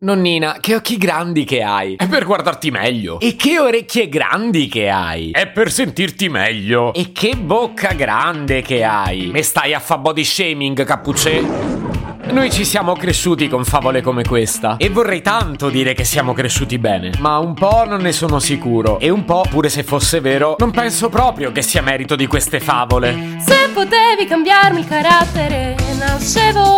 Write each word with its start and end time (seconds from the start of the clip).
Nonnina, 0.00 0.58
che 0.60 0.76
occhi 0.76 0.96
grandi 0.96 1.42
che 1.42 1.60
hai. 1.60 1.96
È 1.96 2.06
per 2.06 2.24
guardarti 2.24 2.70
meglio. 2.70 3.18
E 3.18 3.34
che 3.34 3.58
orecchie 3.58 4.08
grandi 4.08 4.68
che 4.68 4.88
hai. 4.88 5.32
È 5.32 5.48
per 5.48 5.72
sentirti 5.72 6.28
meglio. 6.28 6.94
E 6.94 7.10
che 7.10 7.34
bocca 7.34 7.94
grande 7.94 8.62
che 8.62 8.84
hai. 8.84 9.26
Me 9.32 9.42
stai 9.42 9.74
a 9.74 9.80
fa 9.80 9.98
body 9.98 10.22
shaming, 10.22 10.84
cappuccè? 10.84 11.42
Noi 12.30 12.52
ci 12.52 12.64
siamo 12.64 12.92
cresciuti 12.92 13.48
con 13.48 13.64
favole 13.64 14.00
come 14.00 14.22
questa 14.22 14.76
e 14.76 14.88
vorrei 14.88 15.20
tanto 15.20 15.68
dire 15.68 15.94
che 15.94 16.04
siamo 16.04 16.32
cresciuti 16.32 16.78
bene, 16.78 17.10
ma 17.18 17.38
un 17.38 17.54
po' 17.54 17.84
non 17.84 18.00
ne 18.00 18.12
sono 18.12 18.38
sicuro 18.38 19.00
e 19.00 19.08
un 19.08 19.24
po', 19.24 19.44
pure 19.48 19.68
se 19.68 19.82
fosse 19.82 20.20
vero, 20.20 20.54
non 20.58 20.70
penso 20.70 21.08
proprio 21.08 21.50
che 21.50 21.62
sia 21.62 21.82
merito 21.82 22.14
di 22.14 22.26
queste 22.26 22.60
favole. 22.60 23.38
Se 23.40 23.70
potevi 23.72 24.26
cambiarmi 24.26 24.80
il 24.80 24.86
carattere, 24.86 25.74
nascevo 25.98 26.77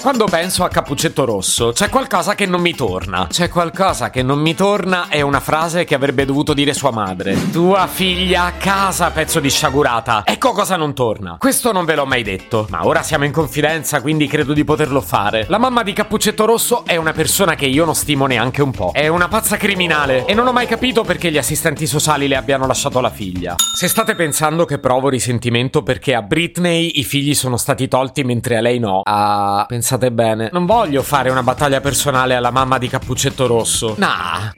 Quando 0.00 0.24
penso 0.24 0.64
a 0.64 0.68
Cappuccetto 0.68 1.26
Rosso, 1.26 1.72
c'è 1.72 1.90
qualcosa 1.90 2.34
che 2.34 2.46
non 2.46 2.62
mi 2.62 2.74
torna. 2.74 3.26
C'è 3.28 3.50
qualcosa 3.50 4.08
che 4.08 4.22
non 4.22 4.38
mi 4.38 4.54
torna 4.54 5.08
è 5.08 5.20
una 5.20 5.40
frase 5.40 5.84
che 5.84 5.94
avrebbe 5.94 6.24
dovuto 6.24 6.54
dire 6.54 6.72
sua 6.72 6.90
madre. 6.90 7.50
Tua 7.52 7.86
figlia 7.86 8.44
a 8.44 8.52
casa, 8.52 9.10
pezzo 9.10 9.40
di 9.40 9.50
sciagurata. 9.50 10.22
Ecco 10.24 10.52
cosa 10.52 10.76
non 10.76 10.94
torna. 10.94 11.36
Questo 11.38 11.70
non 11.72 11.84
ve 11.84 11.96
l'ho 11.96 12.06
mai 12.06 12.22
detto, 12.22 12.66
ma 12.70 12.86
ora 12.86 13.02
siamo 13.02 13.26
in 13.26 13.30
confidenza, 13.30 14.00
quindi 14.00 14.26
credo 14.26 14.54
di 14.54 14.64
poterlo 14.64 15.02
fare. 15.02 15.44
La 15.48 15.58
mamma 15.58 15.82
di 15.82 15.92
Cappuccetto 15.92 16.46
Rosso 16.46 16.86
è 16.86 16.96
una 16.96 17.12
persona 17.12 17.54
che 17.54 17.66
io 17.66 17.84
non 17.84 17.94
stimo 17.94 18.24
neanche 18.24 18.62
un 18.62 18.70
po'. 18.70 18.92
È 18.94 19.06
una 19.06 19.28
pazza 19.28 19.58
criminale 19.58 20.24
e 20.24 20.32
non 20.32 20.46
ho 20.46 20.52
mai 20.52 20.66
capito 20.66 21.04
perché 21.04 21.30
gli 21.30 21.38
assistenti 21.38 21.86
sociali 21.86 22.26
le 22.26 22.36
abbiano 22.36 22.66
lasciato 22.66 23.00
la 23.00 23.10
figlia. 23.10 23.54
Se 23.76 23.86
state 23.86 24.14
pensando 24.14 24.64
che 24.64 24.78
provo 24.78 25.10
risentimento 25.10 25.82
perché 25.82 26.14
a 26.14 26.22
Britney 26.22 26.92
i 26.94 27.04
figli 27.04 27.34
sono 27.34 27.58
stati 27.58 27.86
tolti 27.86 28.24
mentre 28.24 28.56
a 28.56 28.62
lei 28.62 28.78
no, 28.78 29.02
a 29.04 29.66
pensate 29.90 30.12
bene, 30.12 30.50
non 30.52 30.66
voglio 30.66 31.02
fare 31.02 31.30
una 31.30 31.42
battaglia 31.42 31.80
personale 31.80 32.34
alla 32.34 32.52
mamma 32.52 32.78
di 32.78 32.86
Cappuccetto 32.86 33.46
Rosso. 33.46 33.94
Nah. 33.98 34.54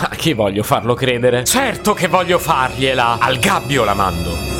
Ma 0.00 0.08
che 0.16 0.32
voglio 0.32 0.62
farlo 0.62 0.94
credere? 0.94 1.44
Certo 1.44 1.92
che 1.92 2.08
voglio 2.08 2.38
fargliela! 2.38 3.18
Al 3.18 3.38
gabbio 3.38 3.84
la 3.84 3.94
mando! 3.94 4.53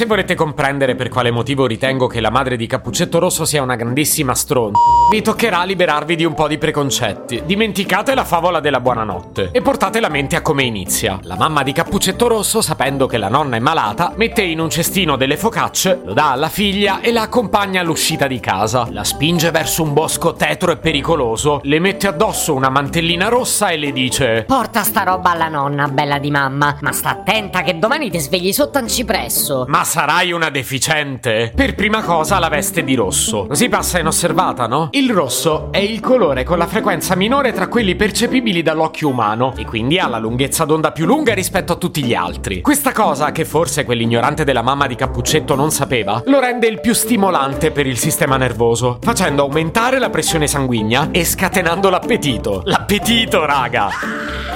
Se 0.00 0.06
volete 0.06 0.34
comprendere 0.34 0.94
per 0.94 1.10
quale 1.10 1.30
motivo 1.30 1.66
ritengo 1.66 2.06
che 2.06 2.22
la 2.22 2.30
madre 2.30 2.56
di 2.56 2.66
Cappuccetto 2.66 3.18
Rosso 3.18 3.44
sia 3.44 3.60
una 3.60 3.76
grandissima 3.76 4.34
stronza, 4.34 4.80
vi 5.10 5.20
toccherà 5.20 5.62
liberarvi 5.64 6.16
di 6.16 6.24
un 6.24 6.32
po' 6.32 6.48
di 6.48 6.56
preconcetti. 6.56 7.42
Dimenticate 7.44 8.14
la 8.14 8.24
favola 8.24 8.60
della 8.60 8.80
buonanotte 8.80 9.50
e 9.52 9.60
portate 9.60 10.00
la 10.00 10.08
mente 10.08 10.36
a 10.36 10.40
come 10.40 10.62
inizia. 10.62 11.18
La 11.24 11.36
mamma 11.36 11.62
di 11.62 11.72
Cappuccetto 11.72 12.28
Rosso, 12.28 12.62
sapendo 12.62 13.06
che 13.06 13.18
la 13.18 13.28
nonna 13.28 13.56
è 13.56 13.58
malata, 13.58 14.14
mette 14.16 14.40
in 14.40 14.58
un 14.58 14.70
cestino 14.70 15.16
delle 15.16 15.36
focacce, 15.36 16.00
lo 16.02 16.14
dà 16.14 16.30
alla 16.30 16.48
figlia 16.48 17.02
e 17.02 17.12
la 17.12 17.20
accompagna 17.20 17.82
all'uscita 17.82 18.26
di 18.26 18.40
casa. 18.40 18.86
La 18.90 19.04
spinge 19.04 19.50
verso 19.50 19.82
un 19.82 19.92
bosco 19.92 20.32
tetro 20.32 20.72
e 20.72 20.78
pericoloso, 20.78 21.60
le 21.64 21.78
mette 21.78 22.06
addosso 22.06 22.54
una 22.54 22.70
mantellina 22.70 23.28
rossa 23.28 23.68
e 23.68 23.76
le 23.76 23.92
dice: 23.92 24.44
Porta 24.46 24.82
sta 24.82 25.02
roba 25.02 25.32
alla 25.32 25.48
nonna, 25.48 25.88
bella 25.88 26.18
di 26.18 26.30
mamma, 26.30 26.78
ma 26.80 26.92
sta 26.92 27.10
attenta 27.10 27.60
che 27.60 27.78
domani 27.78 28.08
ti 28.08 28.18
svegli 28.18 28.50
sotto 28.50 28.78
un 28.78 28.88
cipresso. 28.88 29.66
Ma 29.68 29.88
sarai 29.90 30.30
una 30.30 30.50
deficiente? 30.50 31.50
Per 31.52 31.74
prima 31.74 32.04
cosa 32.04 32.38
la 32.38 32.48
veste 32.48 32.84
di 32.84 32.94
rosso. 32.94 33.46
Così 33.48 33.68
passa 33.68 33.98
inosservata, 33.98 34.68
no? 34.68 34.90
Il 34.92 35.10
rosso 35.10 35.72
è 35.72 35.78
il 35.78 35.98
colore 35.98 36.44
con 36.44 36.58
la 36.58 36.68
frequenza 36.68 37.16
minore 37.16 37.52
tra 37.52 37.66
quelli 37.66 37.96
percepibili 37.96 38.62
dall'occhio 38.62 39.08
umano 39.08 39.52
e 39.56 39.64
quindi 39.64 39.98
ha 39.98 40.06
la 40.06 40.18
lunghezza 40.18 40.64
d'onda 40.64 40.92
più 40.92 41.06
lunga 41.06 41.34
rispetto 41.34 41.72
a 41.72 41.76
tutti 41.76 42.04
gli 42.04 42.14
altri. 42.14 42.60
Questa 42.60 42.92
cosa, 42.92 43.32
che 43.32 43.44
forse 43.44 43.84
quell'ignorante 43.84 44.44
della 44.44 44.62
mamma 44.62 44.86
di 44.86 44.94
Cappuccetto 44.94 45.56
non 45.56 45.72
sapeva, 45.72 46.22
lo 46.26 46.38
rende 46.38 46.68
il 46.68 46.78
più 46.78 46.94
stimolante 46.94 47.72
per 47.72 47.88
il 47.88 47.98
sistema 47.98 48.36
nervoso, 48.36 49.00
facendo 49.02 49.42
aumentare 49.42 49.98
la 49.98 50.08
pressione 50.08 50.46
sanguigna 50.46 51.08
e 51.10 51.24
scatenando 51.24 51.90
l'appetito. 51.90 52.62
L'appetito, 52.64 53.44
raga! 53.44 53.88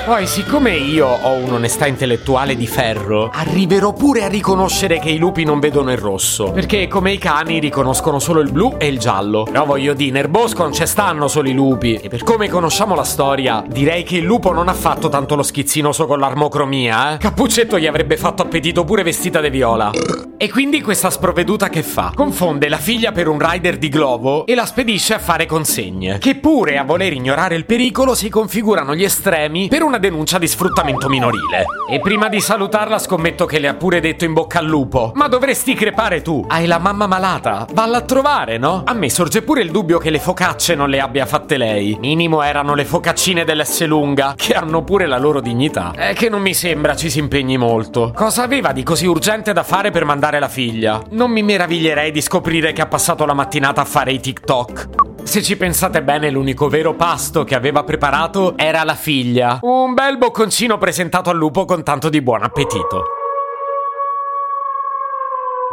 Poi, 0.04 0.26
siccome 0.26 0.76
io 0.76 1.08
ho 1.08 1.32
un'onestà 1.32 1.86
intellettuale 1.86 2.56
di 2.56 2.66
ferro, 2.66 3.30
arriverò 3.32 3.94
pure 3.94 4.22
a 4.22 4.28
riconoscere 4.28 4.98
che 4.98 5.08
i 5.08 5.16
lupi 5.24 5.44
non 5.44 5.58
vedono 5.58 5.90
il 5.90 5.96
rosso. 5.96 6.50
Perché, 6.50 6.86
come 6.86 7.12
i 7.12 7.18
cani, 7.18 7.58
riconoscono 7.58 8.18
solo 8.18 8.40
il 8.40 8.52
blu 8.52 8.74
e 8.76 8.88
il 8.88 8.98
giallo. 8.98 9.44
Però 9.44 9.64
voglio 9.64 9.94
dire, 9.94 10.10
nel 10.10 10.28
bosco 10.28 10.62
non 10.62 10.74
ci 10.74 10.86
stanno 10.86 11.28
solo 11.28 11.48
i 11.48 11.54
lupi. 11.54 11.94
E 11.94 12.08
per 12.08 12.22
come 12.22 12.50
conosciamo 12.50 12.94
la 12.94 13.04
storia, 13.04 13.64
direi 13.66 14.02
che 14.02 14.18
il 14.18 14.24
lupo 14.24 14.52
non 14.52 14.68
ha 14.68 14.74
fatto 14.74 15.08
tanto 15.08 15.34
lo 15.34 15.42
schizzinoso 15.42 16.06
con 16.06 16.18
l'armocromia, 16.18 17.14
eh? 17.14 17.16
Cappuccetto 17.16 17.78
gli 17.78 17.86
avrebbe 17.86 18.18
fatto 18.18 18.42
appetito 18.42 18.84
pure 18.84 19.02
vestita 19.02 19.40
di 19.40 19.48
viola. 19.48 19.90
E 20.36 20.50
quindi 20.50 20.82
questa 20.82 21.08
sprovveduta 21.08 21.70
che 21.70 21.82
fa? 21.82 22.12
Confonde 22.14 22.68
la 22.68 22.76
figlia 22.76 23.12
per 23.12 23.28
un 23.28 23.38
rider 23.38 23.78
di 23.78 23.88
globo 23.88 24.44
e 24.44 24.54
la 24.54 24.66
spedisce 24.66 25.14
a 25.14 25.18
fare 25.18 25.46
consegne. 25.46 26.18
Che 26.18 26.34
pure 26.34 26.76
a 26.76 26.84
voler 26.84 27.14
ignorare 27.14 27.54
il 27.54 27.64
pericolo 27.64 28.14
si 28.14 28.28
configurano 28.28 28.94
gli 28.94 29.04
estremi 29.04 29.68
per 29.68 29.82
una 29.82 29.96
denuncia 29.96 30.36
di 30.38 30.46
sfruttamento 30.46 31.08
minorile. 31.08 31.64
E 31.90 31.98
prima 32.00 32.28
di 32.28 32.40
salutarla 32.40 32.98
scommetto 32.98 33.46
che 33.46 33.58
le 33.58 33.68
ha 33.68 33.74
pure 33.74 34.00
detto 34.00 34.24
in 34.24 34.34
bocca 34.34 34.58
al 34.58 34.66
lupo. 34.66 35.03
Ma 35.14 35.28
dovresti 35.28 35.74
crepare 35.74 36.22
tu. 36.22 36.44
Hai 36.48 36.66
la 36.66 36.78
mamma 36.78 37.06
malata. 37.06 37.66
Valla 37.72 37.98
a 37.98 38.02
trovare, 38.02 38.58
no? 38.58 38.82
A 38.84 38.92
me 38.92 39.10
sorge 39.10 39.42
pure 39.42 39.62
il 39.62 39.70
dubbio 39.70 39.98
che 39.98 40.10
le 40.10 40.18
focacce 40.18 40.74
non 40.74 40.88
le 40.88 41.00
abbia 41.00 41.26
fatte 41.26 41.56
lei. 41.56 41.96
Minimo 42.00 42.42
erano 42.42 42.74
le 42.74 42.84
focaccine 42.84 43.44
dell'S 43.44 43.84
lunga, 43.86 44.34
che 44.36 44.54
hanno 44.54 44.82
pure 44.84 45.06
la 45.06 45.18
loro 45.18 45.40
dignità. 45.40 45.92
È 45.94 46.14
che 46.14 46.28
non 46.28 46.42
mi 46.42 46.54
sembra 46.54 46.96
ci 46.96 47.10
si 47.10 47.18
impegni 47.18 47.56
molto. 47.56 48.12
Cosa 48.14 48.42
aveva 48.42 48.72
di 48.72 48.82
così 48.82 49.06
urgente 49.06 49.52
da 49.52 49.62
fare 49.62 49.90
per 49.90 50.04
mandare 50.04 50.38
la 50.38 50.48
figlia? 50.48 51.02
Non 51.10 51.30
mi 51.30 51.42
meraviglierei 51.42 52.10
di 52.10 52.20
scoprire 52.20 52.72
che 52.72 52.82
ha 52.82 52.86
passato 52.86 53.24
la 53.26 53.34
mattinata 53.34 53.80
a 53.80 53.84
fare 53.84 54.12
i 54.12 54.20
TikTok. 54.20 54.88
Se 55.24 55.42
ci 55.42 55.56
pensate 55.56 56.02
bene, 56.02 56.30
l'unico 56.30 56.68
vero 56.68 56.94
pasto 56.94 57.44
che 57.44 57.54
aveva 57.54 57.82
preparato 57.82 58.56
era 58.56 58.84
la 58.84 58.94
figlia. 58.94 59.58
Un 59.62 59.94
bel 59.94 60.18
bocconcino 60.18 60.76
presentato 60.76 61.30
al 61.30 61.36
lupo 61.36 61.64
con 61.64 61.82
tanto 61.82 62.08
di 62.08 62.20
buon 62.20 62.42
appetito. 62.42 63.23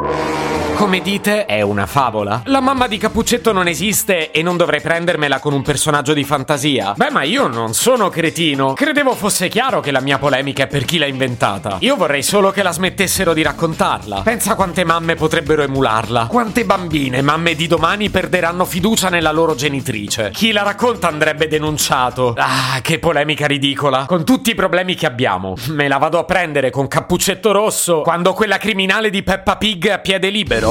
Thank. 0.01 0.40
Come 0.81 1.01
dite, 1.01 1.45
è 1.45 1.61
una 1.61 1.85
favola? 1.85 2.41
La 2.45 2.59
mamma 2.59 2.87
di 2.87 2.97
Cappuccetto 2.97 3.51
non 3.51 3.67
esiste 3.67 4.31
e 4.31 4.41
non 4.41 4.57
dovrei 4.57 4.81
prendermela 4.81 5.37
con 5.37 5.53
un 5.53 5.61
personaggio 5.61 6.13
di 6.13 6.23
fantasia? 6.23 6.93
Beh, 6.95 7.11
ma 7.11 7.21
io 7.21 7.45
non 7.45 7.75
sono 7.75 8.09
cretino. 8.09 8.73
Credevo 8.73 9.13
fosse 9.13 9.47
chiaro 9.47 9.79
che 9.79 9.91
la 9.91 9.99
mia 9.99 10.17
polemica 10.17 10.63
è 10.63 10.67
per 10.67 10.83
chi 10.83 10.97
l'ha 10.97 11.05
inventata. 11.05 11.77
Io 11.81 11.95
vorrei 11.95 12.23
solo 12.23 12.49
che 12.49 12.63
la 12.63 12.71
smettessero 12.71 13.33
di 13.33 13.43
raccontarla. 13.43 14.21
Pensa 14.21 14.55
quante 14.55 14.83
mamme 14.83 15.13
potrebbero 15.13 15.61
emularla. 15.61 16.25
Quante 16.25 16.65
bambine, 16.65 17.21
mamme 17.21 17.53
di 17.53 17.67
domani, 17.67 18.09
perderanno 18.09 18.65
fiducia 18.65 19.09
nella 19.09 19.31
loro 19.31 19.53
genitrice. 19.53 20.31
Chi 20.31 20.51
la 20.51 20.63
racconta 20.63 21.07
andrebbe 21.07 21.47
denunciato. 21.47 22.33
Ah, 22.35 22.79
che 22.81 22.97
polemica 22.97 23.45
ridicola. 23.45 24.05
Con 24.07 24.25
tutti 24.25 24.49
i 24.49 24.55
problemi 24.55 24.95
che 24.95 25.05
abbiamo. 25.05 25.53
Me 25.67 25.87
la 25.87 25.99
vado 25.99 26.17
a 26.17 26.23
prendere 26.23 26.71
con 26.71 26.87
Cappuccetto 26.87 27.51
Rosso 27.51 28.01
quando 28.01 28.33
quella 28.33 28.57
criminale 28.57 29.11
di 29.11 29.21
Peppa 29.21 29.57
Pig 29.57 29.87
è 29.87 29.91
a 29.91 29.99
piede 29.99 30.29
libero. 30.29 30.70